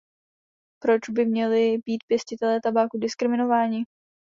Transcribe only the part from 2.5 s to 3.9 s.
tabáku diskriminováni?